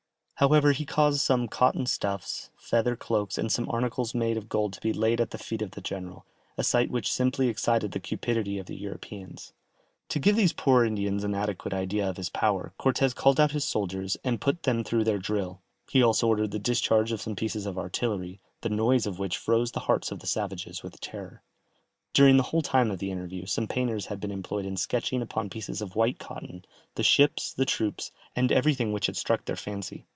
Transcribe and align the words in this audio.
However, 0.41 0.71
he 0.71 0.85
caused 0.87 1.21
some 1.21 1.47
cotton 1.47 1.85
stuffs, 1.85 2.49
feather 2.57 2.95
cloaks, 2.95 3.37
and 3.37 3.51
some 3.51 3.69
articles 3.69 4.15
made 4.15 4.37
of 4.37 4.49
gold 4.49 4.73
to 4.73 4.81
be 4.81 4.91
laid 4.91 5.21
at 5.21 5.29
the 5.29 5.37
feet 5.37 5.61
of 5.61 5.69
the 5.69 5.81
general, 5.81 6.25
a 6.57 6.63
sight 6.63 6.89
which 6.89 7.11
simply 7.13 7.47
excited 7.47 7.91
the 7.91 7.99
cupidity 7.99 8.57
of 8.57 8.65
the 8.65 8.75
Europeans. 8.75 9.53
To 10.09 10.17
give 10.17 10.35
these 10.35 10.51
poor 10.53 10.83
Indians 10.83 11.23
an 11.23 11.35
adequate 11.35 11.75
idea 11.75 12.09
of 12.09 12.17
his 12.17 12.29
power, 12.29 12.73
Cortès 12.79 13.13
called 13.13 13.39
out 13.39 13.51
his 13.51 13.65
soldiers, 13.65 14.17
and 14.23 14.41
put 14.41 14.63
them 14.63 14.83
through 14.83 15.03
their 15.03 15.19
drill, 15.19 15.61
he 15.87 16.01
also 16.01 16.27
ordered 16.27 16.49
the 16.49 16.57
discharge 16.57 17.11
of 17.11 17.21
some 17.21 17.35
pieces 17.35 17.67
of 17.67 17.77
artillery, 17.77 18.39
the 18.61 18.69
noise 18.69 19.05
of 19.05 19.19
which 19.19 19.37
froze 19.37 19.73
the 19.73 19.81
hearts 19.81 20.11
of 20.11 20.21
the 20.21 20.25
savages 20.25 20.81
with 20.81 20.99
terror. 20.99 21.43
During 22.13 22.37
the 22.37 22.41
whole 22.49 22.63
time 22.63 22.89
of 22.89 22.97
the 22.97 23.11
interview, 23.11 23.45
some 23.45 23.67
painters 23.67 24.07
had 24.07 24.19
been 24.19 24.31
employed 24.31 24.65
in 24.65 24.75
sketching 24.75 25.21
upon 25.21 25.51
pieces 25.51 25.83
of 25.83 25.95
white 25.95 26.17
cotton, 26.17 26.65
the 26.95 27.03
ships, 27.03 27.53
the 27.53 27.63
troops, 27.65 28.11
and 28.35 28.51
everything 28.51 28.91
which 28.91 29.05
had 29.05 29.15
struck 29.17 29.45
their 29.45 29.55
fancy. 29.55 30.07